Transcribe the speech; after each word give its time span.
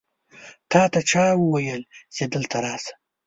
تاته 0.71 1.01
چا 1.11 1.23
وویل 1.37 1.81
چې 2.15 2.23
دلته 2.33 2.57
راشه؟ 2.65 2.93